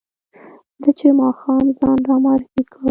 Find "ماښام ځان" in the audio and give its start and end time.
1.21-1.97